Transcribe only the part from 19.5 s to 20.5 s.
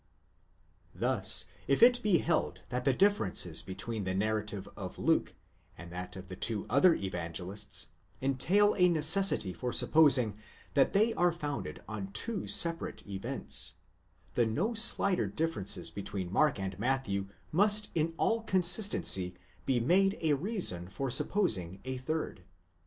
be made a